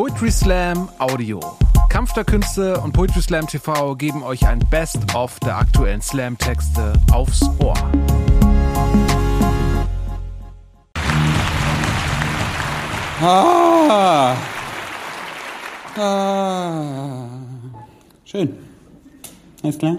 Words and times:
Poetry 0.00 0.30
Slam 0.30 0.88
Audio. 0.98 1.40
Kampf 1.90 2.14
der 2.14 2.24
Künste 2.24 2.80
und 2.80 2.92
Poetry 2.92 3.20
Slam 3.20 3.46
TV 3.46 3.94
geben 3.96 4.22
euch 4.22 4.46
ein 4.46 4.58
Best-of 4.70 5.38
der 5.40 5.58
aktuellen 5.58 6.00
Slam-Texte 6.00 6.94
aufs 7.12 7.42
Ohr. 7.58 7.74
Ah. 13.20 14.34
Ah. 15.98 17.26
Schön. 18.24 18.56
Alles 19.62 19.76
klar? 19.76 19.98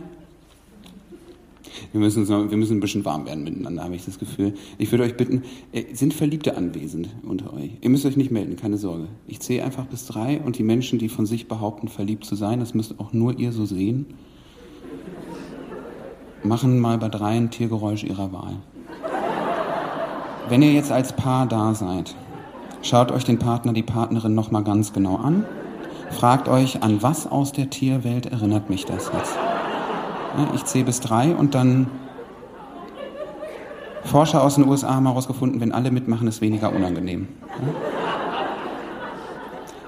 Wir 1.92 2.00
müssen, 2.00 2.26
so, 2.26 2.50
wir 2.50 2.58
müssen 2.58 2.78
ein 2.78 2.80
bisschen 2.80 3.04
warm 3.04 3.26
werden 3.26 3.44
miteinander, 3.44 3.84
habe 3.84 3.96
ich 3.96 4.06
das 4.06 4.18
Gefühl. 4.18 4.54
Ich 4.78 4.92
würde 4.92 5.04
euch 5.04 5.18
bitten, 5.18 5.44
äh, 5.74 5.94
sind 5.94 6.14
Verliebte 6.14 6.56
anwesend 6.56 7.10
unter 7.24 7.54
euch? 7.54 7.72
Ihr 7.82 7.90
müsst 7.90 8.06
euch 8.06 8.16
nicht 8.16 8.32
melden, 8.32 8.56
keine 8.56 8.78
Sorge. 8.78 9.08
Ich 9.28 9.42
zähle 9.42 9.66
einfach 9.66 9.86
bis 9.88 10.06
drei 10.06 10.40
und 10.40 10.58
die 10.58 10.64
Menschen, 10.64 11.00
die 11.00 11.10
von 11.10 11.26
sich 11.26 11.50
behaupten, 11.50 11.90
verliebt 11.90 12.24
zu 12.24 12.36
sein, 12.36 12.62
das 12.62 12.74
müsst 12.74 12.98
auch 13.00 13.12
nur 13.12 13.38
ihr 13.38 13.52
so 13.52 13.66
sehen, 13.66 14.06
machen 16.44 16.80
mal 16.80 16.98
bei 16.98 17.10
drei 17.10 17.38
ein 17.38 17.52
Tiergeräusch 17.52 18.06
ihrer 18.06 18.32
Wahl. 18.32 18.56
Wenn 20.48 20.62
ihr 20.62 20.72
jetzt 20.72 20.92
als 20.92 21.14
Paar 21.14 21.46
da 21.46 21.74
seid, 21.74 22.16
schaut 22.82 23.12
euch 23.12 23.26
den 23.26 23.38
Partner, 23.38 23.74
die 23.74 23.84
Partnerin 23.84 24.34
nochmal 24.34 24.64
ganz 24.64 24.94
genau 24.94 25.18
an. 25.18 25.46
Fragt 26.10 26.48
euch, 26.48 26.84
an 26.84 27.02
was 27.02 27.28
aus 27.28 27.52
der 27.52 27.70
Tierwelt 27.70 28.28
erinnert 28.28 28.70
mich 28.70 28.86
das 28.86 29.12
jetzt? 29.14 29.51
Ich 30.56 30.66
zähle 30.66 30.86
bis 30.86 31.00
drei 31.00 31.36
und 31.36 31.56
dann 31.56 31.88
Forscher 34.04 34.44
aus 34.44 34.56
den 34.56 34.68
USA 34.68 34.96
haben 34.96 35.08
herausgefunden, 35.08 35.62
wenn 35.62 35.72
alle 35.72 35.92
mitmachen, 35.92 36.28
ist 36.28 36.42
weniger 36.42 36.74
unangenehm. 36.74 37.28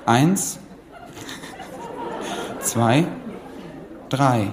Eins, 0.05 0.59
zwei, 2.59 3.05
drei. 4.09 4.49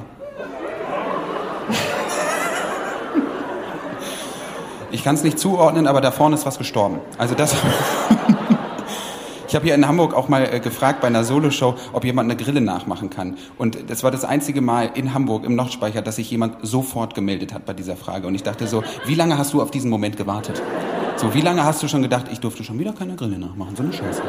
Ich 4.93 5.05
kann 5.05 5.15
es 5.15 5.23
nicht 5.23 5.39
zuordnen, 5.39 5.87
aber 5.87 6.01
da 6.01 6.11
vorne 6.11 6.35
ist 6.35 6.47
was 6.47 6.59
gestorben. 6.59 6.99
Also 7.17 7.35
das. 7.35 7.55
Ich 9.51 9.57
habe 9.57 9.65
hier 9.65 9.75
in 9.75 9.89
Hamburg 9.89 10.15
auch 10.15 10.29
mal 10.29 10.45
äh, 10.45 10.61
gefragt 10.61 11.01
bei 11.01 11.09
einer 11.09 11.25
Soloshow, 11.25 11.75
ob 11.93 12.05
jemand 12.05 12.31
eine 12.31 12.41
Grille 12.41 12.61
nachmachen 12.61 13.11
kann. 13.11 13.37
Und 13.59 13.91
das 13.91 14.05
war 14.05 14.13
das 14.13 14.25
einzige 14.25 14.61
Mal 14.61 14.93
in 14.95 15.13
Hamburg 15.13 15.45
im 15.45 15.57
Nordspeicher, 15.57 16.03
dass 16.03 16.15
sich 16.17 16.31
jemand 16.31 16.59
sofort 16.65 17.17
gemeldet 17.17 17.53
hat 17.53 17.67
bei 17.67 17.73
dieser 17.73 17.97
Frage. 17.97 18.29
Und 18.29 18.37
ich 18.37 18.45
dachte 18.45 18.69
so, 18.69 18.85
wie 19.07 19.17
lange 19.17 19.39
hast 19.39 19.53
du 19.53 19.61
auf 19.61 19.73
diesen 19.73 19.91
Moment 19.91 20.17
gewartet? 20.17 20.63
So, 21.17 21.35
wie 21.35 21.41
lange 21.41 21.65
hast 21.65 21.83
du 21.83 21.89
schon 21.89 22.01
gedacht, 22.01 22.27
ich 22.31 22.39
durfte 22.39 22.63
schon 22.63 22.79
wieder 22.79 22.93
keine 22.93 23.17
Grille 23.17 23.41
nachmachen? 23.41 23.75
So 23.75 23.83
eine 23.83 23.93
Scheiße. 23.93 24.23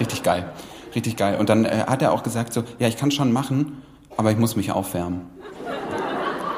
Richtig 0.00 0.22
geil. 0.22 0.50
Richtig 0.94 1.16
geil. 1.16 1.36
Und 1.38 1.50
dann 1.50 1.66
äh, 1.66 1.84
hat 1.86 2.00
er 2.00 2.10
auch 2.12 2.22
gesagt 2.22 2.54
so, 2.54 2.64
ja, 2.78 2.88
ich 2.88 2.96
kann 2.96 3.10
schon 3.10 3.30
machen, 3.30 3.82
aber 4.16 4.30
ich 4.30 4.38
muss 4.38 4.56
mich 4.56 4.72
aufwärmen. 4.72 5.20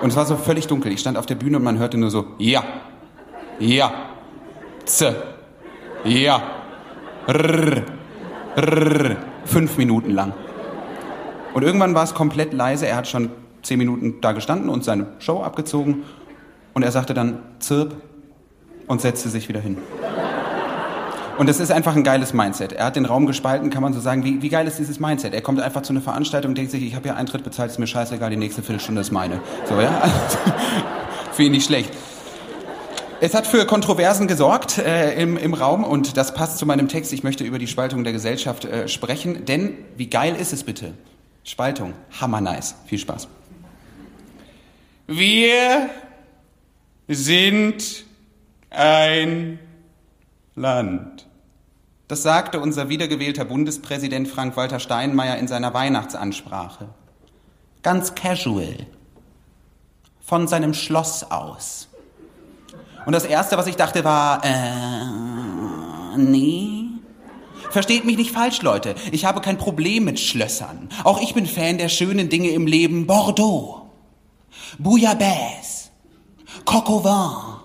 Und 0.02 0.10
es 0.10 0.14
war 0.14 0.24
so 0.24 0.36
völlig 0.36 0.68
dunkel. 0.68 0.92
Ich 0.92 1.00
stand 1.00 1.18
auf 1.18 1.26
der 1.26 1.34
Bühne 1.34 1.56
und 1.56 1.64
man 1.64 1.78
hörte 1.78 1.98
nur 1.98 2.12
so, 2.12 2.26
ja, 2.38 2.62
ja, 3.58 3.92
z, 4.84 5.16
ja, 6.04 6.40
Rrr, 7.28 7.82
rrr, 8.56 9.16
fünf 9.44 9.76
Minuten 9.78 10.10
lang. 10.10 10.32
Und 11.54 11.62
irgendwann 11.62 11.94
war 11.94 12.04
es 12.04 12.14
komplett 12.14 12.52
leise. 12.52 12.86
Er 12.86 12.96
hat 12.96 13.08
schon 13.08 13.30
zehn 13.62 13.78
Minuten 13.78 14.20
da 14.20 14.32
gestanden 14.32 14.68
und 14.68 14.84
seine 14.84 15.06
Show 15.18 15.42
abgezogen. 15.42 16.04
Und 16.74 16.82
er 16.82 16.92
sagte 16.92 17.14
dann 17.14 17.38
Zirp 17.58 17.94
und 18.86 19.00
setzte 19.00 19.28
sich 19.28 19.48
wieder 19.48 19.60
hin. 19.60 19.78
Und 21.38 21.48
das 21.48 21.60
ist 21.60 21.70
einfach 21.70 21.96
ein 21.96 22.04
geiles 22.04 22.32
Mindset. 22.32 22.72
Er 22.72 22.86
hat 22.86 22.96
den 22.96 23.04
Raum 23.04 23.26
gespalten, 23.26 23.70
kann 23.70 23.82
man 23.82 23.92
so 23.92 24.00
sagen. 24.00 24.24
Wie, 24.24 24.40
wie 24.40 24.48
geil 24.48 24.66
ist 24.66 24.78
dieses 24.78 25.00
Mindset? 25.00 25.34
Er 25.34 25.42
kommt 25.42 25.60
einfach 25.60 25.82
zu 25.82 25.92
einer 25.92 26.00
Veranstaltung 26.00 26.50
und 26.50 26.58
denkt 26.58 26.70
sich, 26.70 26.82
ich 26.82 26.94
habe 26.94 27.08
ja 27.08 27.14
Eintritt 27.14 27.44
bezahlt, 27.44 27.70
ist 27.70 27.78
mir 27.78 27.86
scheißegal, 27.86 28.30
die 28.30 28.36
nächste 28.36 28.62
Viertelstunde 28.62 29.02
ist 29.02 29.10
meine. 29.10 29.40
So, 29.64 29.80
ja? 29.80 30.02
Für 31.32 31.42
ihn 31.42 31.52
nicht 31.52 31.66
schlecht. 31.66 31.92
Es 33.26 33.34
hat 33.34 33.48
für 33.48 33.66
Kontroversen 33.66 34.28
gesorgt 34.28 34.78
äh, 34.78 35.20
im, 35.20 35.36
im 35.36 35.52
Raum 35.52 35.82
und 35.82 36.16
das 36.16 36.32
passt 36.32 36.58
zu 36.58 36.64
meinem 36.64 36.86
Text. 36.86 37.12
Ich 37.12 37.24
möchte 37.24 37.42
über 37.42 37.58
die 37.58 37.66
Spaltung 37.66 38.04
der 38.04 38.12
Gesellschaft 38.12 38.64
äh, 38.64 38.86
sprechen, 38.86 39.44
denn 39.46 39.76
wie 39.96 40.08
geil 40.08 40.36
ist 40.36 40.52
es 40.52 40.62
bitte? 40.62 40.94
Spaltung, 41.42 41.94
hammer 42.20 42.40
nice. 42.40 42.76
Viel 42.86 43.00
Spaß. 43.00 43.26
Wir 45.08 45.90
sind 47.08 48.04
ein 48.70 49.58
Land. 50.54 51.26
Das 52.06 52.22
sagte 52.22 52.60
unser 52.60 52.88
wiedergewählter 52.88 53.44
Bundespräsident 53.44 54.28
Frank-Walter 54.28 54.78
Steinmeier 54.78 55.36
in 55.36 55.48
seiner 55.48 55.74
Weihnachtsansprache. 55.74 56.90
Ganz 57.82 58.14
casual. 58.14 58.86
Von 60.20 60.46
seinem 60.46 60.74
Schloss 60.74 61.28
aus. 61.28 61.88
Und 63.06 63.12
das 63.12 63.24
Erste, 63.24 63.56
was 63.56 63.68
ich 63.68 63.76
dachte, 63.76 64.04
war, 64.04 64.44
äh, 64.44 66.18
nee. 66.18 66.88
Versteht 67.70 68.04
mich 68.04 68.16
nicht 68.16 68.32
falsch, 68.32 68.62
Leute. 68.62 68.94
Ich 69.12 69.24
habe 69.24 69.40
kein 69.40 69.58
Problem 69.58 70.04
mit 70.04 70.18
Schlössern. 70.18 70.88
Auch 71.04 71.20
ich 71.20 71.32
bin 71.32 71.46
Fan 71.46 71.78
der 71.78 71.88
schönen 71.88 72.28
Dinge 72.28 72.48
im 72.48 72.66
Leben. 72.66 73.06
Bordeaux, 73.06 73.82
Bouillabaisse, 74.78 75.90
Coq 76.64 77.04
vin, 77.04 77.60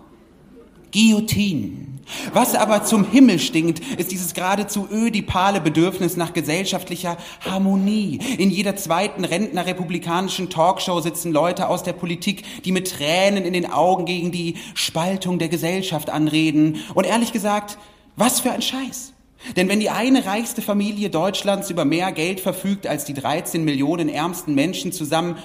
Guillotine. 0.91 1.90
Was 2.33 2.55
aber 2.55 2.83
zum 2.83 3.09
Himmel 3.09 3.39
stinkt, 3.39 3.79
ist 3.97 4.11
dieses 4.11 4.33
geradezu 4.33 4.87
ödipale 4.91 5.61
Bedürfnis 5.61 6.17
nach 6.17 6.33
gesellschaftlicher 6.33 7.17
Harmonie. 7.41 8.19
In 8.37 8.49
jeder 8.49 8.75
zweiten 8.75 9.25
rentnerrepublikanischen 9.25 10.49
Talkshow 10.49 10.99
sitzen 11.01 11.31
Leute 11.31 11.67
aus 11.67 11.83
der 11.83 11.93
Politik, 11.93 12.43
die 12.63 12.71
mit 12.71 12.91
Tränen 12.91 13.45
in 13.45 13.53
den 13.53 13.71
Augen 13.71 14.05
gegen 14.05 14.31
die 14.31 14.55
Spaltung 14.73 15.39
der 15.39 15.49
Gesellschaft 15.49 16.09
anreden. 16.09 16.77
Und 16.93 17.05
ehrlich 17.05 17.31
gesagt, 17.31 17.77
was 18.15 18.39
für 18.39 18.51
ein 18.51 18.61
Scheiß. 18.61 19.13
Denn 19.55 19.69
wenn 19.69 19.79
die 19.79 19.89
eine 19.89 20.25
reichste 20.25 20.61
Familie 20.61 21.09
Deutschlands 21.09 21.69
über 21.69 21.83
mehr 21.83 22.11
Geld 22.11 22.39
verfügt 22.39 22.85
als 22.85 23.05
die 23.05 23.13
13 23.13 23.63
Millionen 23.63 24.07
ärmsten 24.07 24.53
Menschen 24.53 24.91
zusammen, 24.91 25.35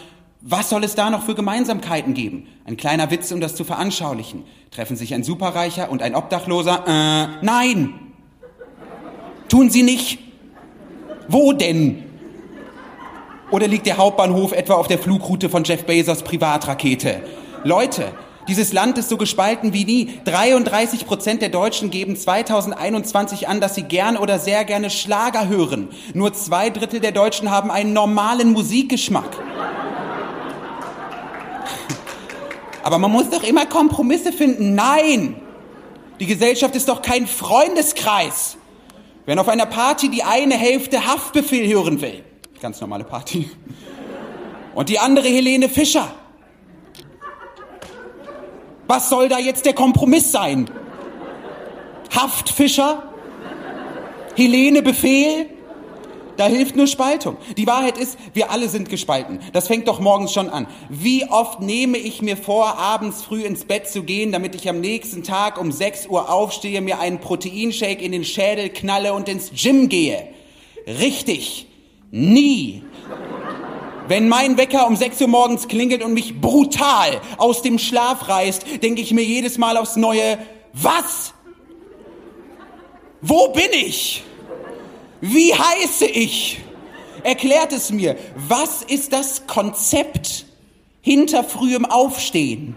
was 0.49 0.71
soll 0.71 0.85
es 0.85 0.95
da 0.95 1.11
noch 1.11 1.25
für 1.25 1.35
Gemeinsamkeiten 1.35 2.15
geben? 2.15 2.47
Ein 2.65 2.77
kleiner 2.77 3.11
Witz, 3.11 3.33
um 3.33 3.41
das 3.41 3.57
zu 3.57 3.65
veranschaulichen. 3.65 4.45
Treffen 4.71 4.97
sich 4.97 5.13
ein 5.13 5.25
Superreicher 5.25 5.91
und 5.91 6.03
ein 6.03 6.15
Obdachloser? 6.15 6.85
Äh, 6.87 7.45
nein! 7.45 7.95
Tun 9.49 9.71
sie 9.71 9.83
nicht. 9.83 10.21
Wo 11.27 11.53
denn? 11.53 12.05
Oder 13.51 13.67
liegt 13.67 13.87
der 13.87 13.97
Hauptbahnhof 13.97 14.53
etwa 14.53 14.75
auf 14.75 14.87
der 14.87 15.01
Flugroute 15.01 15.49
von 15.49 15.65
Jeff 15.65 15.85
Bezos 15.85 16.23
Privatrakete? 16.23 17.23
Leute, 17.65 18.13
dieses 18.47 18.73
Land 18.73 18.99
ist 18.99 19.09
so 19.09 19.17
gespalten 19.17 19.73
wie 19.73 19.85
nie. 19.85 20.21
33 20.27 21.07
Prozent 21.07 21.43
der 21.43 21.49
Deutschen 21.49 21.91
geben 21.91 22.17
2021 22.17 23.49
an, 23.49 23.61
dass 23.61 23.75
sie 23.75 23.83
gern 23.83 24.17
oder 24.17 24.39
sehr 24.39 24.65
gerne 24.65 24.91
Schlager 24.91 25.49
hören. 25.49 25.89
Nur 26.15 26.33
zwei 26.35 26.71
Drittel 26.71 27.01
der 27.01 27.11
Deutschen 27.11 27.51
haben 27.51 27.73
einen 27.73 27.93
normalen 27.93 28.53
Musikgeschmack. 28.53 29.37
Aber 32.87 32.99
man 32.99 33.11
muss 33.11 33.29
doch 33.31 33.43
immer 33.43 33.67
Kompromisse 33.67 34.33
finden. 34.33 34.77
Nein! 34.77 35.35
Die 36.21 36.27
Gesellschaft 36.27 36.77
ist 36.77 36.89
doch 36.89 37.03
kein 37.03 37.27
Freundeskreis. 37.27 38.59
Wenn 39.25 39.41
auf 39.41 39.49
einer 39.49 39.67
Party 39.67 40.09
die 40.09 40.23
eine 40.23 40.55
Hälfte 40.55 41.05
Haftbefehl 41.05 41.69
hören 41.69 42.01
will, 42.01 42.23
ganz 42.61 42.81
normale 42.81 43.03
Party, 43.03 43.51
und 44.77 44.89
die 44.89 45.01
andere 45.01 45.27
Helene 45.27 45.69
Fischer, 45.69 46.15
was 48.87 49.09
soll 49.09 49.29
da 49.29 49.41
jetzt 49.41 49.67
der 49.67 49.75
Kompromiss 49.75 50.31
sein? 50.31 50.71
Haftfischer? 52.15 53.03
Helene 54.37 54.83
Befehl? 54.83 55.47
Da 56.37 56.47
hilft 56.47 56.77
nur 56.77 56.87
Spaltung. 56.87 57.37
Die 57.57 57.67
Wahrheit 57.67 57.99
ist, 57.99 58.19
wir 58.35 58.51
alle 58.51 58.69
sind 58.69 58.89
gespalten. 58.89 59.41
Das 59.53 59.69
fängt 59.69 59.89
doch 59.89 60.01
morgens 60.01 60.33
schon 60.33 60.51
an. 60.51 60.67
Wie 60.89 61.25
oft 61.25 61.61
nehme 61.61 61.99
ich 61.99 62.23
mir 62.23 62.37
vor, 62.37 62.79
abends 62.79 63.23
früh 63.23 63.43
ins 63.43 63.65
Bett 63.65 63.89
zu 63.89 64.03
gehen, 64.03 64.33
damit 64.33 64.55
ich 64.55 64.69
am 64.69 64.81
nächsten 64.81 65.23
Tag 65.23 65.61
um 65.61 65.73
6 65.73 66.09
Uhr 66.09 66.31
aufstehe, 66.31 66.81
mir 66.81 66.99
einen 66.99 67.21
Proteinshake 67.21 68.03
in 68.03 68.13
den 68.13 68.25
Schädel 68.25 68.69
knalle 68.69 69.15
und 69.15 69.29
ins 69.29 69.51
Gym 69.55 69.89
gehe? 69.89 70.29
Richtig. 70.87 71.67
Nie. 72.11 72.83
Wenn 74.09 74.29
mein 74.29 74.57
Wecker 74.57 74.87
um 74.87 74.95
6 74.95 75.21
Uhr 75.23 75.29
morgens 75.29 75.67
klingelt 75.69 76.03
und 76.03 76.15
mich 76.15 76.41
brutal 76.41 77.21
aus 77.39 77.63
dem 77.63 77.79
Schlaf 77.79 78.29
reißt, 78.29 78.83
denke 78.83 79.03
ich 79.03 79.13
mir 79.13 79.25
jedes 79.25 79.59
Mal 79.59 79.77
aufs 79.77 79.97
Neue, 79.97 80.39
was? 80.73 81.35
Wo 83.21 83.49
bin 83.49 83.73
ich? 83.73 84.23
Wie 85.29 85.53
heiße 85.53 86.07
ich? 86.07 86.61
Erklärt 87.25 87.73
es 87.73 87.91
mir. 87.91 88.17
Was 88.37 88.83
ist 88.83 89.13
das 89.13 89.49
Konzept 89.49 90.47
hinter 91.01 91.43
frühem 91.43 91.85
Aufstehen? 91.85 92.77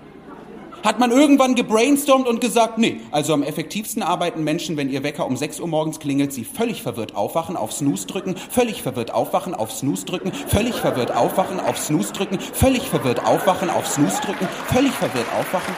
Hat 0.83 0.97
man 0.97 1.11
irgendwann 1.11 1.53
gebrainstormt 1.53 2.27
und 2.27 2.41
gesagt, 2.41 2.79
nee, 2.79 3.01
also 3.11 3.33
am 3.33 3.43
effektivsten 3.43 4.01
arbeiten 4.01 4.43
Menschen, 4.43 4.77
wenn 4.77 4.89
ihr 4.89 5.03
Wecker 5.03 5.27
um 5.27 5.37
6 5.37 5.59
Uhr 5.59 5.67
morgens 5.67 5.99
klingelt, 5.99 6.33
sie 6.33 6.43
völlig 6.43 6.81
verwirrt 6.81 7.15
aufwachen, 7.15 7.55
auf 7.55 7.71
Snooze 7.71 8.07
drücken, 8.07 8.35
völlig 8.35 8.81
verwirrt 8.81 9.11
aufwachen, 9.13 9.53
auf 9.53 9.71
Snooze 9.71 10.05
drücken, 10.05 10.31
völlig 10.31 10.75
verwirrt 10.75 11.11
aufwachen, 11.11 11.59
auf 11.59 11.77
Snooze 11.77 12.13
drücken, 12.13 12.39
völlig 12.39 12.83
verwirrt 12.83 13.23
aufwachen, 13.23 13.69
auf 13.69 13.87
Snooze 13.87 14.21
drücken, 14.21 14.47
völlig 14.73 14.93
verwirrt 14.93 15.27
aufwachen. 15.37 15.75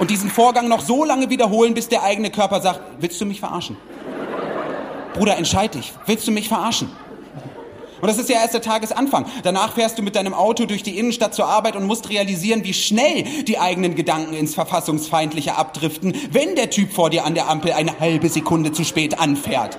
Und 0.00 0.10
diesen 0.10 0.30
Vorgang 0.30 0.66
noch 0.66 0.80
so 0.80 1.04
lange 1.04 1.30
wiederholen, 1.30 1.74
bis 1.74 1.88
der 1.88 2.02
eigene 2.02 2.30
Körper 2.30 2.60
sagt, 2.60 2.80
willst 3.00 3.20
du 3.20 3.26
mich 3.26 3.38
verarschen? 3.38 3.76
Bruder, 5.14 5.36
entscheid 5.36 5.74
dich, 5.74 5.92
willst 6.06 6.26
du 6.26 6.32
mich 6.32 6.48
verarschen? 6.48 6.90
Und 8.00 8.08
das 8.08 8.18
ist 8.18 8.28
ja 8.28 8.36
erst 8.36 8.52
der 8.52 8.60
Tagesanfang. 8.60 9.24
Danach 9.44 9.72
fährst 9.72 9.96
du 9.96 10.02
mit 10.02 10.14
deinem 10.14 10.34
Auto 10.34 10.66
durch 10.66 10.82
die 10.82 10.98
Innenstadt 10.98 11.34
zur 11.34 11.46
Arbeit 11.46 11.74
und 11.74 11.86
musst 11.86 12.10
realisieren, 12.10 12.62
wie 12.62 12.74
schnell 12.74 13.22
die 13.44 13.58
eigenen 13.58 13.94
Gedanken 13.94 14.34
ins 14.34 14.54
Verfassungsfeindliche 14.54 15.56
abdriften, 15.56 16.14
wenn 16.30 16.54
der 16.54 16.68
Typ 16.68 16.92
vor 16.92 17.08
dir 17.08 17.24
an 17.24 17.34
der 17.34 17.48
Ampel 17.48 17.72
eine 17.72 17.98
halbe 18.00 18.28
Sekunde 18.28 18.72
zu 18.72 18.84
spät 18.84 19.18
anfährt. 19.18 19.78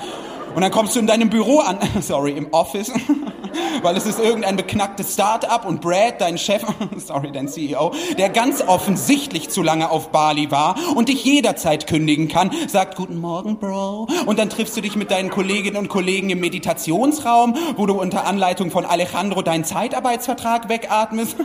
Und 0.56 0.62
dann 0.62 0.72
kommst 0.72 0.96
du 0.96 1.02
in 1.02 1.07
deinem 1.07 1.30
Büro 1.30 1.60
an, 1.60 1.78
sorry, 2.02 2.31
im 2.31 2.48
Office, 2.54 2.90
weil 3.81 3.98
es 3.98 4.06
ist 4.06 4.19
irgendein 4.19 4.56
beknacktes 4.56 5.13
Start-up 5.13 5.66
und 5.66 5.81
Brad, 5.81 6.22
dein 6.22 6.38
Chef, 6.38 6.63
sorry, 6.98 7.31
dein 7.34 7.50
CEO, 7.50 7.92
der 8.18 8.30
ganz 8.30 8.62
offensichtlich 8.62 9.50
zu 9.50 9.62
lange 9.62 9.92
auf 9.92 10.12
Bali 10.12 10.50
war 10.52 10.75
und 10.96 11.10
dich 11.10 11.25
jederzeit 11.25 11.88
kündigen 11.88 12.30
kann, 12.30 12.52
sagt 12.69 12.96
Guten 12.96 13.19
Morgen, 13.19 13.57
Bro. 13.57 14.07
Und 14.25 14.40
dann 14.40 14.50
triffst 14.50 14.78
du 14.78 14.81
dich 14.81 14.96
mit 14.96 15.12
deinen 15.12 15.30
Kolleginnen 15.30 15.75
und 15.75 15.90
Kollegen 15.90 16.30
im 16.30 16.40
Meditationsraum, 16.40 17.56
wo 17.75 17.86
du 17.86 18.00
unter 18.00 18.25
Anleitung 18.25 18.72
von 18.72 18.86
Alejandro 18.86 19.42
deinen 19.42 19.66
Zeitarbeitsvertrag 19.66 20.69
wegatmest. 20.69 21.36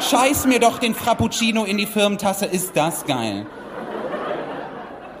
Scheiß 0.00 0.44
mir 0.44 0.60
doch 0.60 0.78
den 0.78 0.94
Frappuccino 0.94 1.64
in 1.64 1.78
die 1.78 1.86
Firmentasse, 1.86 2.44
ist 2.44 2.76
das 2.76 3.06
geil. 3.06 3.46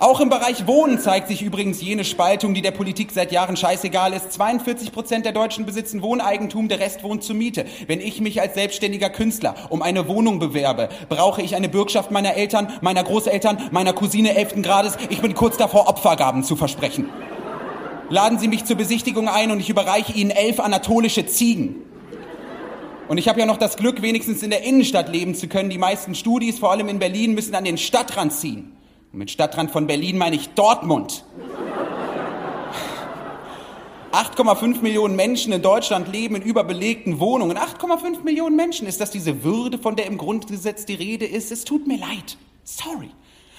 Auch 0.02 0.18
im 0.18 0.30
Bereich 0.30 0.66
Wohnen 0.66 0.98
zeigt 0.98 1.28
sich 1.28 1.42
übrigens 1.42 1.80
jene 1.80 2.04
Spaltung, 2.04 2.54
die 2.54 2.60
der 2.60 2.72
Politik 2.72 3.12
seit 3.12 3.30
Jahren 3.30 3.56
scheißegal 3.56 4.12
ist. 4.14 4.32
42 4.32 4.90
Prozent 4.90 5.24
der 5.24 5.30
Deutschen 5.30 5.64
besitzen 5.64 6.02
Wohneigentum, 6.02 6.66
der 6.66 6.80
Rest 6.80 7.04
wohnt 7.04 7.22
zur 7.22 7.36
Miete. 7.36 7.66
Wenn 7.86 8.00
ich 8.00 8.20
mich 8.20 8.40
als 8.40 8.54
selbstständiger 8.54 9.10
Künstler 9.10 9.54
um 9.68 9.80
eine 9.80 10.08
Wohnung 10.08 10.40
bewerbe, 10.40 10.88
brauche 11.08 11.40
ich 11.40 11.54
eine 11.54 11.68
Bürgschaft 11.68 12.10
meiner 12.10 12.34
Eltern, 12.34 12.72
meiner 12.80 13.04
Großeltern, 13.04 13.68
meiner 13.70 13.92
Cousine 13.92 14.34
11. 14.34 14.60
Grades. 14.62 14.98
Ich 15.08 15.20
bin 15.20 15.34
kurz 15.34 15.56
davor, 15.56 15.88
Opfergaben 15.88 16.42
zu 16.42 16.56
versprechen. 16.56 17.08
Laden 18.08 18.40
Sie 18.40 18.48
mich 18.48 18.64
zur 18.64 18.74
Besichtigung 18.74 19.28
ein 19.28 19.52
und 19.52 19.60
ich 19.60 19.70
überreiche 19.70 20.14
Ihnen 20.14 20.32
elf 20.32 20.58
anatolische 20.58 21.26
Ziegen. 21.26 21.76
Und 23.06 23.18
ich 23.18 23.28
habe 23.28 23.38
ja 23.38 23.46
noch 23.46 23.56
das 23.56 23.76
Glück, 23.76 24.02
wenigstens 24.02 24.42
in 24.42 24.50
der 24.50 24.64
Innenstadt 24.64 25.10
leben 25.10 25.36
zu 25.36 25.46
können. 25.46 25.70
Die 25.70 25.78
meisten 25.78 26.16
Studis, 26.16 26.58
vor 26.58 26.72
allem 26.72 26.88
in 26.88 26.98
Berlin, 26.98 27.34
müssen 27.34 27.54
an 27.54 27.62
den 27.62 27.78
Stadtrand 27.78 28.32
ziehen. 28.32 28.72
Und 29.12 29.18
mit 29.18 29.30
Stadtrand 29.30 29.70
von 29.70 29.86
Berlin 29.86 30.16
meine 30.16 30.36
ich 30.36 30.50
Dortmund. 30.50 31.24
8,5 34.12 34.80
Millionen 34.82 35.16
Menschen 35.16 35.52
in 35.52 35.62
Deutschland 35.62 36.08
leben 36.08 36.36
in 36.36 36.42
überbelegten 36.42 37.18
Wohnungen. 37.18 37.56
8,5 37.56 38.24
Millionen 38.24 38.56
Menschen. 38.56 38.86
Ist 38.86 39.00
das 39.00 39.10
diese 39.10 39.44
Würde, 39.44 39.78
von 39.78 39.96
der 39.96 40.06
im 40.06 40.18
Grundgesetz 40.18 40.86
die 40.86 40.94
Rede 40.94 41.26
ist? 41.26 41.52
Es 41.52 41.64
tut 41.64 41.86
mir 41.86 41.98
leid. 41.98 42.36
Sorry. 42.64 43.10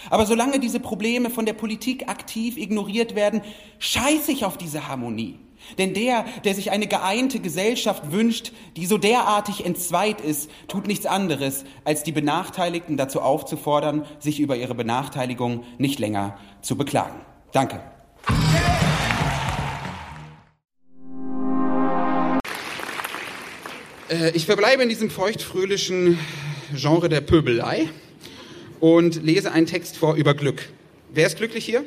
Aber 0.10 0.26
solange 0.26 0.60
diese 0.60 0.80
Probleme 0.80 1.30
von 1.30 1.46
der 1.46 1.54
Politik 1.54 2.10
aktiv 2.10 2.58
ignoriert 2.58 3.16
werden, 3.16 3.42
scheiße 3.80 4.32
ich 4.32 4.46
auf 4.46 4.58
diese 4.58 4.88
Harmonie. 4.88 5.40
Denn 5.78 5.94
der, 5.94 6.26
der 6.44 6.56
sich 6.56 6.72
eine 6.72 6.88
geeinte 6.88 7.40
Gesellschaft 7.40 8.12
wünscht, 8.12 8.52
die 8.76 8.86
so 8.86 8.98
derartig 8.98 9.66
entzweit 9.66 10.22
ist, 10.22 10.50
tut 10.68 10.88
nichts 10.88 11.06
anderes, 11.06 11.64
als 11.86 12.04
die 12.04 12.12
Benachteiligten 12.12 12.98
dazu 12.98 13.22
aufzufordern, 13.22 14.06
sich 14.20 14.40
über 14.40 14.58
ihre 14.58 14.76
Benachteiligung 14.76 15.64
nicht 15.78 16.00
länger 16.00 16.38
zu 16.62 16.78
beklagen. 16.78 17.22
Danke. 17.54 17.82
Äh, 24.10 24.32
ich 24.32 24.46
verbleibe 24.46 24.84
in 24.84 24.90
diesem 24.90 25.10
feuchtfröhlichen 25.10 26.20
Genre 26.76 27.10
der 27.10 27.22
Pöbelei 27.22 27.90
und 28.84 29.24
lese 29.24 29.54
einen 29.54 29.66
Text 29.66 29.96
vor 29.96 30.16
über 30.16 30.34
Glück. 30.34 30.68
Wer 31.14 31.26
ist 31.26 31.38
glücklich 31.38 31.64
hier? 31.64 31.86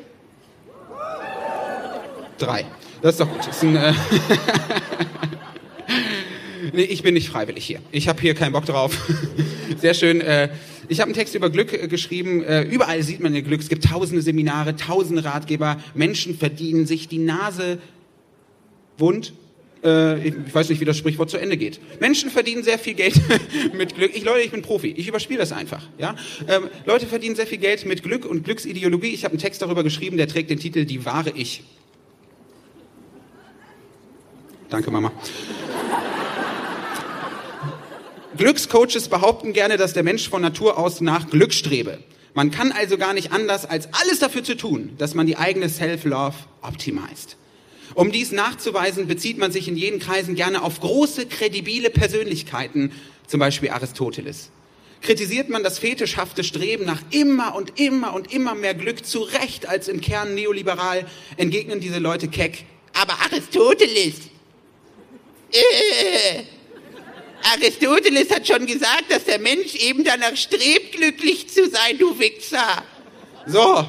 Drei. 2.38 2.64
Das 3.02 3.16
ist 3.16 3.20
doch 3.20 3.30
gut. 3.30 3.46
Ist 3.46 3.62
ein, 3.62 3.76
äh 3.76 3.92
nee, 6.72 6.84
ich 6.84 7.02
bin 7.02 7.12
nicht 7.12 7.28
freiwillig 7.28 7.66
hier. 7.66 7.80
Ich 7.92 8.08
habe 8.08 8.18
hier 8.22 8.34
keinen 8.34 8.52
Bock 8.52 8.64
drauf. 8.64 9.10
Sehr 9.78 9.92
schön. 9.92 10.22
Äh, 10.22 10.48
ich 10.88 11.00
habe 11.00 11.08
einen 11.08 11.14
Text 11.14 11.34
über 11.34 11.50
Glück 11.50 11.74
äh, 11.74 11.86
geschrieben. 11.86 12.42
Äh, 12.42 12.62
überall 12.62 13.02
sieht 13.02 13.20
man 13.20 13.34
ja 13.34 13.42
Glück. 13.42 13.60
Es 13.60 13.68
gibt 13.68 13.84
tausende 13.84 14.22
Seminare, 14.22 14.74
tausende 14.74 15.22
Ratgeber. 15.22 15.78
Menschen 15.92 16.34
verdienen 16.34 16.86
sich 16.86 17.08
die 17.08 17.18
Nase 17.18 17.76
wund. 18.96 19.34
Äh, 19.86 20.28
ich 20.28 20.54
weiß 20.54 20.68
nicht, 20.68 20.80
wie 20.80 20.84
das 20.84 20.98
Sprichwort 20.98 21.30
zu 21.30 21.38
Ende 21.38 21.56
geht. 21.56 21.80
Menschen 22.00 22.30
verdienen 22.30 22.64
sehr 22.64 22.78
viel 22.78 22.94
Geld 22.94 23.14
mit 23.72 23.94
Glück. 23.94 24.10
Ich, 24.14 24.24
Leute, 24.24 24.40
ich 24.40 24.50
bin 24.50 24.62
Profi. 24.62 24.88
Ich 24.88 25.06
überspiele 25.06 25.38
das 25.38 25.52
einfach. 25.52 25.82
Ja? 25.96 26.16
Ähm, 26.48 26.64
Leute 26.84 27.06
verdienen 27.06 27.36
sehr 27.36 27.46
viel 27.46 27.58
Geld 27.58 27.86
mit 27.86 28.02
Glück 28.02 28.26
und 28.26 28.42
Glücksideologie. 28.42 29.10
Ich 29.14 29.24
habe 29.24 29.32
einen 29.32 29.40
Text 29.40 29.62
darüber 29.62 29.84
geschrieben, 29.84 30.16
der 30.16 30.26
trägt 30.26 30.50
den 30.50 30.58
Titel 30.58 30.84
Die 30.84 31.04
wahre 31.04 31.30
Ich. 31.30 31.62
Danke, 34.68 34.90
Mama. 34.90 35.12
Glückscoaches 38.36 39.08
behaupten 39.08 39.52
gerne, 39.52 39.76
dass 39.76 39.92
der 39.92 40.02
Mensch 40.02 40.28
von 40.28 40.42
Natur 40.42 40.78
aus 40.78 41.00
nach 41.00 41.30
Glück 41.30 41.54
strebe. 41.54 42.00
Man 42.34 42.50
kann 42.50 42.72
also 42.72 42.98
gar 42.98 43.14
nicht 43.14 43.32
anders, 43.32 43.64
als 43.64 43.88
alles 43.94 44.18
dafür 44.18 44.42
zu 44.42 44.56
tun, 44.56 44.90
dass 44.98 45.14
man 45.14 45.26
die 45.26 45.36
eigene 45.36 45.68
Self-Love 45.68 46.34
optimized. 46.60 47.36
Um 47.94 48.12
dies 48.12 48.32
nachzuweisen, 48.32 49.06
bezieht 49.06 49.38
man 49.38 49.52
sich 49.52 49.68
in 49.68 49.76
jenen 49.76 50.00
Kreisen 50.00 50.34
gerne 50.34 50.62
auf 50.62 50.80
große, 50.80 51.26
kredibile 51.26 51.90
Persönlichkeiten, 51.90 52.92
zum 53.26 53.40
Beispiel 53.40 53.70
Aristoteles. 53.70 54.50
Kritisiert 55.02 55.48
man 55.48 55.62
das 55.62 55.78
fetischhafte 55.78 56.42
Streben 56.42 56.84
nach 56.84 57.00
immer 57.10 57.54
und 57.54 57.78
immer 57.78 58.14
und 58.14 58.32
immer 58.32 58.54
mehr 58.54 58.74
Glück 58.74 59.04
zu 59.04 59.20
Recht 59.20 59.68
als 59.68 59.88
im 59.88 60.00
Kern 60.00 60.34
neoliberal, 60.34 61.06
entgegnen 61.36 61.80
diese 61.80 61.98
Leute 61.98 62.28
keck. 62.28 62.64
Aber 62.92 63.14
Aristoteles, 63.20 64.14
äh, 65.52 66.42
Aristoteles 67.54 68.30
hat 68.30 68.46
schon 68.46 68.66
gesagt, 68.66 69.04
dass 69.10 69.24
der 69.24 69.38
Mensch 69.38 69.74
eben 69.76 70.02
danach 70.02 70.36
strebt, 70.36 70.92
glücklich 70.92 71.48
zu 71.48 71.68
sein, 71.68 71.98
du 71.98 72.18
Wichser. 72.18 72.82
So, 73.46 73.86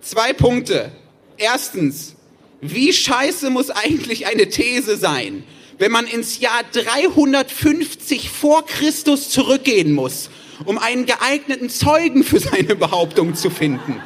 zwei 0.00 0.32
Punkte. 0.32 0.92
Erstens, 1.36 2.14
wie 2.62 2.92
scheiße 2.92 3.50
muss 3.50 3.70
eigentlich 3.70 4.26
eine 4.26 4.48
These 4.48 4.96
sein, 4.96 5.42
wenn 5.78 5.90
man 5.90 6.06
ins 6.06 6.38
Jahr 6.38 6.62
350 6.72 8.30
vor 8.30 8.64
Christus 8.64 9.30
zurückgehen 9.30 9.92
muss, 9.92 10.30
um 10.64 10.78
einen 10.78 11.04
geeigneten 11.04 11.68
Zeugen 11.68 12.22
für 12.22 12.38
seine 12.38 12.76
Behauptung 12.76 13.34
zu 13.34 13.50
finden? 13.50 14.00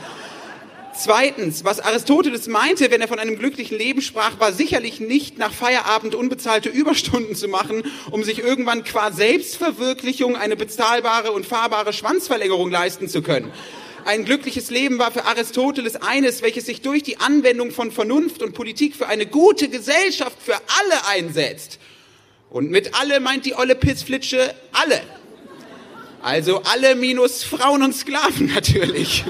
Zweitens, 0.98 1.64
was 1.64 1.80
Aristoteles 1.80 2.48
meinte, 2.48 2.90
wenn 2.90 3.02
er 3.02 3.08
von 3.08 3.18
einem 3.18 3.38
glücklichen 3.38 3.76
Leben 3.76 4.00
sprach, 4.00 4.40
war 4.40 4.54
sicherlich 4.54 5.00
nicht 5.00 5.36
nach 5.36 5.52
Feierabend 5.52 6.14
unbezahlte 6.14 6.70
Überstunden 6.70 7.34
zu 7.34 7.48
machen, 7.48 7.82
um 8.10 8.24
sich 8.24 8.38
irgendwann 8.38 8.82
qua 8.82 9.12
Selbstverwirklichung 9.12 10.36
eine 10.36 10.56
bezahlbare 10.56 11.32
und 11.32 11.44
fahrbare 11.44 11.92
Schwanzverlängerung 11.92 12.70
leisten 12.70 13.08
zu 13.08 13.20
können. 13.20 13.52
Ein 14.06 14.24
glückliches 14.24 14.70
Leben 14.70 15.00
war 15.00 15.10
für 15.10 15.24
Aristoteles 15.24 15.96
eines, 15.96 16.40
welches 16.40 16.66
sich 16.66 16.80
durch 16.80 17.02
die 17.02 17.18
Anwendung 17.18 17.72
von 17.72 17.90
Vernunft 17.90 18.40
und 18.40 18.54
Politik 18.54 18.94
für 18.94 19.08
eine 19.08 19.26
gute 19.26 19.68
Gesellschaft 19.68 20.36
für 20.40 20.54
alle 20.54 21.08
einsetzt. 21.08 21.80
Und 22.48 22.70
mit 22.70 22.94
alle 22.94 23.18
meint 23.18 23.46
die 23.46 23.56
olle 23.56 23.74
Pissflitsche 23.74 24.54
alle. 24.70 25.02
Also 26.22 26.62
alle 26.62 26.94
minus 26.94 27.42
Frauen 27.42 27.82
und 27.82 27.96
Sklaven 27.96 28.46
natürlich. 28.54 29.24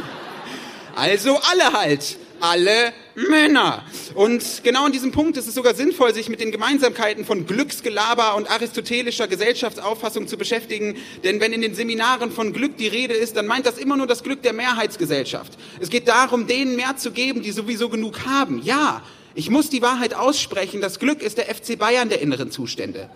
Also 0.94 1.40
alle 1.50 1.72
halt. 1.72 2.18
Alle 2.40 2.92
Männer. 3.14 3.84
Und 4.14 4.62
genau 4.62 4.84
an 4.84 4.92
diesem 4.92 5.10
Punkt 5.10 5.36
ist 5.36 5.46
es 5.46 5.54
sogar 5.54 5.74
sinnvoll, 5.74 6.12
sich 6.12 6.28
mit 6.28 6.40
den 6.40 6.52
Gemeinsamkeiten 6.52 7.24
von 7.24 7.46
Glücksgelaber 7.46 8.36
und 8.36 8.50
aristotelischer 8.50 9.26
Gesellschaftsauffassung 9.26 10.28
zu 10.28 10.36
beschäftigen. 10.36 10.96
Denn 11.24 11.40
wenn 11.40 11.52
in 11.52 11.62
den 11.62 11.74
Seminaren 11.74 12.30
von 12.30 12.52
Glück 12.52 12.76
die 12.76 12.88
Rede 12.88 13.14
ist, 13.14 13.36
dann 13.36 13.46
meint 13.46 13.66
das 13.66 13.78
immer 13.78 13.96
nur 13.96 14.06
das 14.06 14.22
Glück 14.22 14.42
der 14.42 14.52
Mehrheitsgesellschaft. 14.52 15.54
Es 15.80 15.88
geht 15.88 16.08
darum, 16.08 16.46
denen 16.46 16.76
mehr 16.76 16.96
zu 16.96 17.10
geben, 17.10 17.42
die 17.42 17.52
sowieso 17.52 17.88
genug 17.88 18.26
haben. 18.26 18.60
Ja, 18.62 19.02
ich 19.34 19.50
muss 19.50 19.70
die 19.70 19.82
Wahrheit 19.82 20.14
aussprechen. 20.14 20.80
Das 20.80 20.98
Glück 20.98 21.22
ist 21.22 21.38
der 21.38 21.54
FC 21.54 21.78
Bayern 21.78 22.08
der 22.08 22.20
inneren 22.20 22.50
Zustände. 22.50 23.10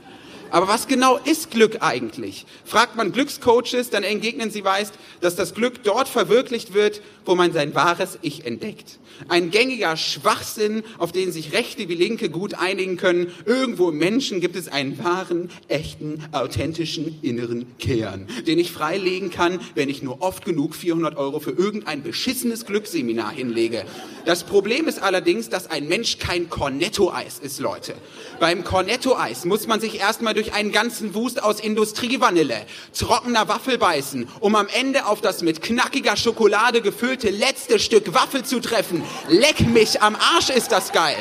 Aber 0.51 0.69
was 0.69 0.89
genau 0.89 1.19
ist 1.19 1.51
Glück 1.51 1.79
eigentlich? 1.81 2.47
Fragt 2.65 2.97
man 2.97 3.13
Glückscoaches, 3.13 3.91
dann 3.91 4.03
entgegnen 4.03 4.51
sie 4.51 4.63
meist, 4.63 4.95
dass 5.21 5.37
das 5.37 5.55
Glück 5.55 5.83
dort 5.85 6.09
verwirklicht 6.09 6.75
wird, 6.75 7.03
wo 7.25 7.35
man 7.35 7.53
sein 7.53 7.75
wahres 7.75 8.19
Ich 8.23 8.47
entdeckt. 8.47 8.99
Ein 9.29 9.51
gängiger 9.51 9.97
Schwachsinn, 9.97 10.83
auf 10.99 11.13
den 11.13 11.31
sich 11.31 11.53
Rechte 11.53 11.89
wie 11.89 11.95
Linke 11.95 12.31
gut 12.31 12.55
einigen 12.55 12.97
können. 12.97 13.29
Irgendwo 13.45 13.91
im 13.91 13.99
Menschen 13.99 14.41
gibt 14.41 14.57
es 14.57 14.69
einen 14.69 14.99
wahren, 15.03 15.51
echten, 15.69 16.25
authentischen 16.33 17.19
inneren 17.23 17.67
Kern, 17.79 18.27
den 18.47 18.59
ich 18.59 18.73
freilegen 18.73 19.31
kann, 19.31 19.61
wenn 19.75 19.89
ich 19.89 20.03
nur 20.03 20.23
oft 20.23 20.45
genug 20.45 20.75
400 20.75 21.17
Euro 21.17 21.41
für 21.41 21.51
irgendein 21.51 22.03
beschissenes 22.03 22.65
Glücksseminar 22.65 23.33
hinlege. 23.33 23.85
Das 24.25 24.45
Problem 24.45 24.89
ist 24.89 25.03
allerdings, 25.03 25.49
dass 25.49 25.71
ein 25.71 25.89
Mensch 25.89 26.19
kein 26.19 26.49
Cornetto-Eis 26.49 27.39
ist, 27.39 27.61
Leute. 27.61 27.95
Beim 28.39 28.65
Cornetto-Eis 28.65 29.45
muss 29.45 29.67
man 29.67 29.81
sich 29.81 29.99
erstmal 29.99 30.35
durch 30.41 30.55
einen 30.55 30.73
ganzen 30.73 31.15
Wust 31.15 31.43
aus 31.43 31.61
Industrievanille, 31.61 32.65
trockener 32.99 33.47
Waffel 33.49 33.77
beißen, 33.77 34.27
um 34.41 34.55
am 34.55 34.69
Ende 34.69 35.05
auf 35.05 35.21
das 35.21 35.43
mit 35.43 35.61
knackiger 35.61 36.17
Schokolade 36.17 36.81
gefüllte 36.81 37.29
letzte 37.29 37.79
Stück 37.79 38.15
Waffel 38.15 38.43
zu 38.43 38.61
treffen. 38.61 39.03
Leck 39.29 39.61
mich, 39.61 40.01
am 40.01 40.17
Arsch 40.17 40.49
ist 40.49 40.73
das 40.73 40.93
geil. 40.93 41.17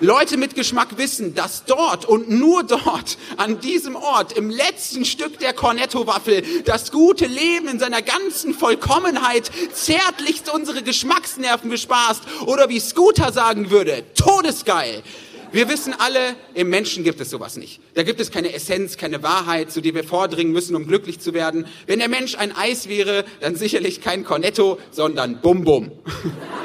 Leute 0.00 0.38
mit 0.38 0.56
Geschmack 0.56 0.96
wissen, 0.96 1.36
dass 1.36 1.66
dort 1.66 2.04
und 2.04 2.28
nur 2.28 2.64
dort, 2.64 3.16
an 3.36 3.60
diesem 3.60 3.94
Ort, 3.94 4.32
im 4.32 4.50
letzten 4.50 5.04
Stück 5.04 5.38
der 5.38 5.52
Cornetto-Waffel, 5.52 6.42
das 6.64 6.90
gute 6.90 7.26
Leben 7.26 7.68
in 7.68 7.78
seiner 7.78 8.02
ganzen 8.02 8.54
Vollkommenheit 8.54 9.50
zärtlichst 9.72 10.52
unsere 10.52 10.82
Geschmacksnerven 10.82 11.70
bespaßt 11.70 12.22
oder 12.46 12.68
wie 12.70 12.80
Scooter 12.80 13.30
sagen 13.30 13.70
würde, 13.70 14.02
todesgeil. 14.14 15.04
Wir 15.52 15.68
wissen 15.68 15.94
alle, 15.98 16.36
im 16.54 16.70
Menschen 16.70 17.02
gibt 17.02 17.20
es 17.20 17.30
sowas 17.30 17.56
nicht. 17.56 17.80
Da 17.94 18.04
gibt 18.04 18.20
es 18.20 18.30
keine 18.30 18.52
Essenz, 18.52 18.96
keine 18.96 19.22
Wahrheit, 19.24 19.72
zu 19.72 19.80
der 19.80 19.94
wir 19.94 20.04
vordringen 20.04 20.52
müssen, 20.52 20.76
um 20.76 20.86
glücklich 20.86 21.18
zu 21.18 21.34
werden. 21.34 21.66
Wenn 21.86 21.98
der 21.98 22.08
Mensch 22.08 22.36
ein 22.36 22.54
Eis 22.56 22.88
wäre, 22.88 23.24
dann 23.40 23.56
sicherlich 23.56 24.00
kein 24.00 24.24
Cornetto, 24.24 24.78
sondern 24.92 25.40
Bum 25.40 25.64
Bum. 25.64 25.90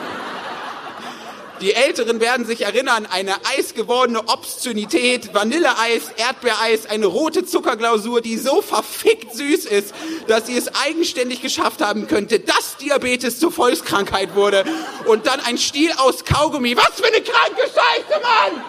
Die 1.62 1.74
Älteren 1.74 2.20
werden 2.20 2.46
sich 2.46 2.62
erinnern, 2.62 3.08
eine 3.10 3.34
eisgewordene 3.58 4.28
Obszönität, 4.28 5.34
Vanilleeis, 5.34 6.12
Erdbeereis, 6.18 6.86
eine 6.86 7.06
rote 7.06 7.46
Zuckerglausur, 7.46 8.20
die 8.22 8.38
so 8.38 8.62
verfickt 8.62 9.34
süß 9.34 9.66
ist, 9.66 9.94
dass 10.28 10.48
sie 10.48 10.58
es 10.58 10.76
eigenständig 10.76 11.42
geschafft 11.42 11.82
haben 11.82 12.08
könnte, 12.08 12.42
dass 12.42 12.76
Diabetes 12.78 13.40
zur 13.40 13.54
Volkskrankheit 13.54 14.36
wurde 14.36 14.66
und 15.06 15.28
dann 15.28 15.40
ein 15.40 15.58
Stiel 15.58 15.94
aus 15.98 16.26
Kaugummi. 16.26 16.76
Was 16.76 17.00
für 17.00 17.08
eine 17.08 17.22
kranke 17.22 17.62
Scheiße, 17.62 18.22
Mann! 18.22 18.64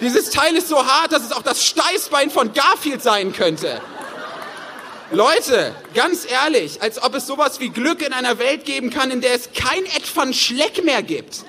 Dieses 0.00 0.30
Teil 0.30 0.56
ist 0.56 0.68
so 0.68 0.84
hart, 0.84 1.12
dass 1.12 1.22
es 1.22 1.32
auch 1.32 1.42
das 1.42 1.64
Steißbein 1.64 2.30
von 2.30 2.52
Garfield 2.52 3.02
sein 3.02 3.32
könnte. 3.32 3.80
Leute, 5.12 5.72
ganz 5.94 6.26
ehrlich, 6.28 6.82
als 6.82 7.00
ob 7.00 7.14
es 7.14 7.28
sowas 7.28 7.60
wie 7.60 7.68
Glück 7.68 8.04
in 8.04 8.12
einer 8.12 8.40
Welt 8.40 8.64
geben 8.64 8.90
kann, 8.90 9.12
in 9.12 9.20
der 9.20 9.34
es 9.34 9.50
kein 9.52 9.84
Ed 9.84 10.16
van 10.16 10.34
Schleck 10.34 10.84
mehr 10.84 11.02
gibt. 11.02 11.44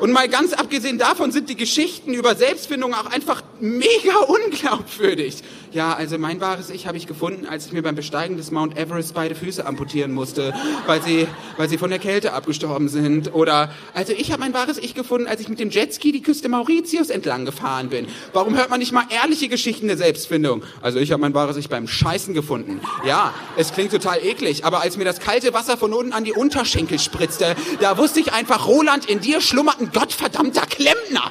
Und 0.00 0.10
mal 0.12 0.28
ganz 0.28 0.52
abgesehen 0.52 0.98
davon 0.98 1.30
sind 1.30 1.48
die 1.48 1.56
Geschichten 1.56 2.12
über 2.12 2.34
Selbstfindung 2.34 2.94
auch 2.94 3.06
einfach 3.06 3.42
mega 3.60 4.16
unglaubwürdig. 4.26 5.36
Ja, 5.72 5.92
also 5.92 6.18
mein 6.18 6.40
wahres 6.40 6.68
Ich 6.68 6.88
habe 6.88 6.96
ich 6.96 7.06
gefunden, 7.06 7.46
als 7.46 7.66
ich 7.66 7.72
mir 7.72 7.82
beim 7.82 7.94
Besteigen 7.94 8.36
des 8.36 8.50
Mount 8.50 8.76
Everest 8.76 9.14
beide 9.14 9.36
Füße 9.36 9.64
amputieren 9.64 10.10
musste, 10.10 10.52
weil 10.86 11.00
sie, 11.00 11.28
weil 11.58 11.68
sie 11.68 11.78
von 11.78 11.90
der 11.90 12.00
Kälte 12.00 12.32
abgestorben 12.32 12.88
sind. 12.88 13.32
Oder, 13.32 13.70
also 13.94 14.12
ich 14.12 14.32
habe 14.32 14.40
mein 14.40 14.52
wahres 14.52 14.78
Ich 14.78 14.94
gefunden, 14.94 15.28
als 15.28 15.40
ich 15.40 15.48
mit 15.48 15.60
dem 15.60 15.70
Jetski 15.70 16.10
die 16.10 16.22
Küste 16.22 16.48
Mauritius 16.48 17.08
entlang 17.08 17.44
gefahren 17.44 17.88
bin. 17.88 18.08
Warum 18.32 18.56
hört 18.56 18.68
man 18.68 18.80
nicht 18.80 18.90
mal 18.90 19.04
ehrliche 19.10 19.48
Geschichten 19.48 19.86
der 19.86 19.96
Selbstfindung? 19.96 20.64
Also 20.82 20.98
ich 20.98 21.12
habe 21.12 21.20
mein 21.20 21.34
wahres 21.34 21.56
Ich 21.56 21.68
beim 21.68 21.86
Scheißen 21.86 22.34
gefunden. 22.34 22.80
Ja, 23.06 23.32
es 23.56 23.72
klingt 23.72 23.92
total 23.92 24.18
eklig, 24.24 24.64
aber 24.64 24.80
als 24.80 24.96
mir 24.96 25.04
das 25.04 25.20
kalte 25.20 25.54
Wasser 25.54 25.76
von 25.76 25.92
unten 25.92 26.12
an 26.12 26.24
die 26.24 26.32
Unterschenkel 26.32 26.98
spritzte, 26.98 27.54
da 27.78 27.96
wusste 27.96 28.18
ich 28.18 28.32
einfach, 28.32 28.66
Roland, 28.66 29.08
in 29.08 29.20
dir 29.20 29.40
schlummert 29.40 29.80
ein 29.80 29.92
gottverdammter 29.92 30.62
Klempner. 30.62 31.30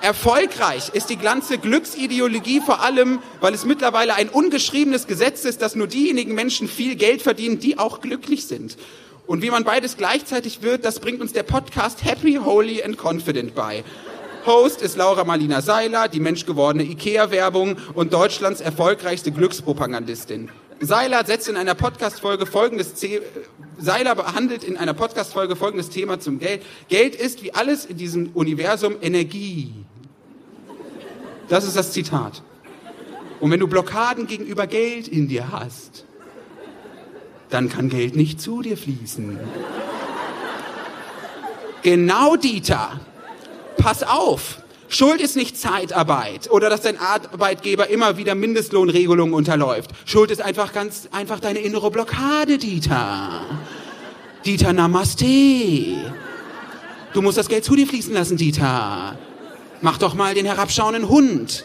Erfolgreich 0.00 0.90
ist 0.92 1.10
die 1.10 1.16
ganze 1.16 1.58
Glücksideologie 1.58 2.60
vor 2.60 2.82
allem, 2.82 3.18
weil 3.40 3.52
es 3.52 3.64
mittlerweile 3.64 4.14
ein 4.14 4.28
ungeschriebenes 4.28 5.06
Gesetz 5.06 5.44
ist, 5.44 5.60
dass 5.60 5.74
nur 5.74 5.88
diejenigen 5.88 6.34
Menschen 6.34 6.68
viel 6.68 6.94
Geld 6.94 7.20
verdienen, 7.20 7.58
die 7.58 7.78
auch 7.78 8.00
glücklich 8.00 8.46
sind. 8.46 8.76
Und 9.26 9.42
wie 9.42 9.50
man 9.50 9.64
beides 9.64 9.96
gleichzeitig 9.96 10.62
wird, 10.62 10.84
das 10.84 11.00
bringt 11.00 11.20
uns 11.20 11.32
der 11.32 11.42
Podcast 11.42 12.04
Happy, 12.04 12.40
Holy 12.42 12.82
and 12.82 12.96
Confident 12.96 13.54
bei. 13.54 13.84
Host 14.46 14.80
ist 14.82 14.96
Laura 14.96 15.24
Marlina 15.24 15.60
Seiler, 15.60 16.08
die 16.08 16.20
menschgewordene 16.20 16.84
IKEA-Werbung 16.84 17.76
und 17.94 18.12
Deutschlands 18.12 18.60
erfolgreichste 18.60 19.32
Glückspropagandistin. 19.32 20.48
Seiler 20.80 21.24
setzt 21.24 21.48
in 21.48 21.56
einer 21.56 21.74
Podcast-Folge 21.74 22.46
folgendes 22.46 23.00
The 23.00 23.20
Seiler 23.78 24.14
behandelt 24.14 24.64
in 24.64 24.76
einer 24.76 24.94
Podcast-Folge 24.94 25.56
folgendes 25.56 25.88
Thema 25.88 26.20
zum 26.20 26.38
Geld. 26.38 26.62
Geld 26.88 27.14
ist 27.14 27.42
wie 27.42 27.54
alles 27.54 27.84
in 27.84 27.96
diesem 27.96 28.30
Universum 28.34 28.96
Energie. 29.00 29.72
Das 31.48 31.64
ist 31.64 31.76
das 31.76 31.92
Zitat. 31.92 32.42
Und 33.40 33.50
wenn 33.50 33.60
du 33.60 33.68
Blockaden 33.68 34.26
gegenüber 34.26 34.66
Geld 34.66 35.08
in 35.08 35.28
dir 35.28 35.52
hast, 35.52 36.04
dann 37.50 37.68
kann 37.68 37.88
Geld 37.88 38.16
nicht 38.16 38.40
zu 38.40 38.62
dir 38.62 38.76
fließen. 38.76 39.38
Genau, 41.82 42.36
Dieter. 42.36 43.00
Pass 43.78 44.02
auf. 44.02 44.58
Schuld 44.88 45.20
ist 45.20 45.36
nicht 45.36 45.58
Zeitarbeit 45.58 46.50
oder 46.50 46.70
dass 46.70 46.80
dein 46.80 46.98
Arbeitgeber 46.98 47.88
immer 47.88 48.16
wieder 48.16 48.34
Mindestlohnregelungen 48.34 49.34
unterläuft. 49.34 49.90
Schuld 50.06 50.30
ist 50.30 50.40
einfach 50.40 50.72
ganz 50.72 51.08
einfach 51.12 51.40
deine 51.40 51.58
innere 51.58 51.90
Blockade, 51.90 52.56
Dieter. 52.56 53.42
Dieter, 54.46 54.72
Namaste. 54.72 55.26
Du 57.12 57.22
musst 57.22 57.36
das 57.36 57.48
Geld 57.48 57.64
zu 57.64 57.76
dir 57.76 57.86
fließen 57.86 58.14
lassen, 58.14 58.36
Dieter. 58.38 59.18
Mach 59.82 59.98
doch 59.98 60.14
mal 60.14 60.34
den 60.34 60.46
herabschauenden 60.46 61.08
Hund. 61.08 61.64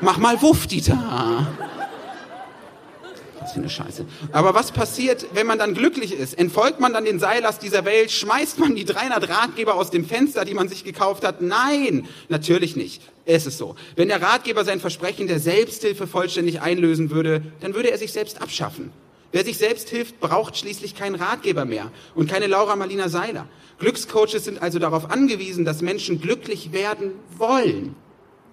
Mach 0.00 0.18
mal 0.18 0.40
Wuff, 0.42 0.66
Dieter. 0.66 1.46
Was 3.46 3.52
für 3.52 3.60
eine 3.60 3.70
Scheiße. 3.70 4.04
Aber 4.32 4.54
was 4.54 4.72
passiert, 4.72 5.26
wenn 5.32 5.46
man 5.46 5.60
dann 5.60 5.72
glücklich 5.72 6.12
ist? 6.12 6.36
Entfolgt 6.36 6.80
man 6.80 6.92
dann 6.92 7.04
den 7.04 7.20
Seilast 7.20 7.62
dieser 7.62 7.84
Welt? 7.84 8.10
Schmeißt 8.10 8.58
man 8.58 8.74
die 8.74 8.84
300 8.84 9.28
Ratgeber 9.28 9.76
aus 9.76 9.92
dem 9.92 10.04
Fenster, 10.04 10.44
die 10.44 10.52
man 10.52 10.68
sich 10.68 10.82
gekauft 10.82 11.24
hat? 11.24 11.42
Nein, 11.42 12.08
natürlich 12.28 12.74
nicht. 12.74 13.02
Es 13.24 13.46
ist 13.46 13.58
so. 13.58 13.76
Wenn 13.94 14.08
der 14.08 14.20
Ratgeber 14.20 14.64
sein 14.64 14.80
Versprechen 14.80 15.28
der 15.28 15.38
Selbsthilfe 15.38 16.08
vollständig 16.08 16.60
einlösen 16.60 17.12
würde, 17.12 17.40
dann 17.60 17.76
würde 17.76 17.92
er 17.92 17.98
sich 17.98 18.12
selbst 18.12 18.42
abschaffen. 18.42 18.90
Wer 19.30 19.44
sich 19.44 19.58
selbst 19.58 19.90
hilft, 19.90 20.18
braucht 20.18 20.56
schließlich 20.56 20.96
keinen 20.96 21.14
Ratgeber 21.14 21.66
mehr 21.66 21.92
und 22.16 22.28
keine 22.28 22.48
Laura 22.48 22.74
Marlina 22.74 23.08
Seiler. 23.08 23.46
Glückscoaches 23.78 24.44
sind 24.44 24.60
also 24.60 24.80
darauf 24.80 25.08
angewiesen, 25.12 25.64
dass 25.64 25.82
Menschen 25.82 26.20
glücklich 26.20 26.72
werden 26.72 27.12
wollen, 27.38 27.94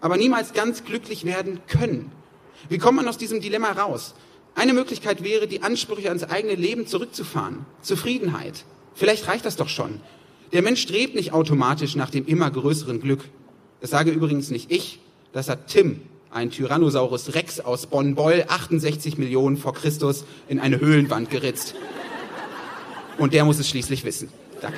aber 0.02 0.18
niemals 0.18 0.54
ganz 0.54 0.84
glücklich 0.86 1.26
werden 1.26 1.62
können. 1.68 2.12
Wie 2.70 2.78
kommt 2.78 2.98
man 2.98 3.08
aus 3.08 3.18
diesem 3.18 3.42
Dilemma 3.42 3.72
raus? 3.72 4.14
Eine 4.55 4.74
Möglichkeit 4.74 5.24
wäre, 5.24 5.48
die 5.48 5.63
Ansprüche 5.63 6.10
ans 6.10 6.24
eigene 6.24 6.55
Leben 6.55 6.86
zurückzufahren. 6.86 7.65
Zufriedenheit. 7.81 8.65
Vielleicht 8.93 9.27
reicht 9.27 9.45
das 9.45 9.55
doch 9.55 9.69
schon. 9.69 10.00
Der 10.51 10.62
Mensch 10.62 10.81
strebt 10.81 11.15
nicht 11.15 11.33
automatisch 11.33 11.95
nach 11.95 12.12
dem 12.12 12.27
immer 12.27 12.51
größeren 12.51 13.01
Glück. 13.01 13.22
Das 13.81 13.89
sage 13.89 14.12
übrigens 14.12 14.51
nicht 14.51 14.72
ich, 14.72 15.00
das 15.33 15.50
hat 15.50 15.67
Tim, 15.67 16.01
ein 16.29 16.51
Tyrannosaurus 16.51 17.33
Rex 17.33 17.60
aus 17.60 17.88
Bonn-Boll, 17.88 18.45
68 18.48 19.17
Millionen 19.17 19.57
vor 19.57 19.74
Christus, 19.74 20.25
in 20.48 20.60
eine 20.60 20.79
Höhlenwand 20.79 21.31
geritzt. 21.31 21.75
Und 23.17 23.33
der 23.33 23.45
muss 23.45 23.60
es 23.60 23.67
schließlich 23.67 24.03
wissen. 24.03 24.29
Danke. 24.62 24.77